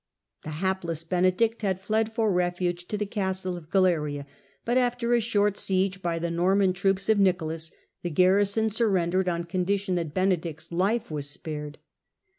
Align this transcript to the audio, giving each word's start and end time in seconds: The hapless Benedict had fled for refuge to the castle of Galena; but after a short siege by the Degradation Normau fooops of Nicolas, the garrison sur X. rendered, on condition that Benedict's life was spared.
The 0.43 0.49
hapless 0.65 1.03
Benedict 1.03 1.61
had 1.61 1.79
fled 1.79 2.11
for 2.11 2.31
refuge 2.33 2.85
to 2.87 2.97
the 2.97 3.05
castle 3.05 3.55
of 3.55 3.69
Galena; 3.69 4.25
but 4.65 4.75
after 4.75 5.13
a 5.13 5.19
short 5.21 5.59
siege 5.59 6.01
by 6.01 6.17
the 6.17 6.31
Degradation 6.31 6.73
Normau 6.73 6.73
fooops 6.95 7.07
of 7.07 7.19
Nicolas, 7.19 7.71
the 8.01 8.09
garrison 8.09 8.71
sur 8.71 8.87
X. 8.87 8.91
rendered, 8.93 9.29
on 9.29 9.43
condition 9.43 9.93
that 9.93 10.15
Benedict's 10.15 10.71
life 10.71 11.11
was 11.11 11.29
spared. 11.29 11.77